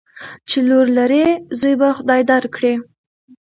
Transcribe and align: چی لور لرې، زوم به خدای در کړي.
چی 0.49 0.59
لور 0.67 0.87
لرې، 0.97 1.25
زوم 1.59 1.73
به 1.79 1.87
خدای 1.97 2.21
در 2.29 2.43
کړي. 2.55 2.73